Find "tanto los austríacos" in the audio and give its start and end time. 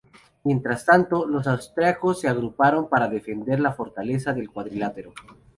0.83-2.21